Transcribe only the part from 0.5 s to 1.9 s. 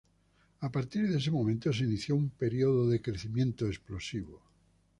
A partir de ese momento se